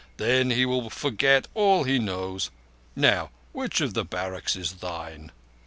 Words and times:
Then 0.17 0.49
he 0.49 0.65
will 0.65 0.89
forget 0.89 1.47
all 1.53 1.83
he 1.83 1.99
knows. 1.99 2.49
Now, 2.95 3.29
which 3.51 3.81
of 3.81 3.93
the 3.93 4.03
barracks 4.03 4.55
is 4.55 4.71
thine?" 4.77 5.31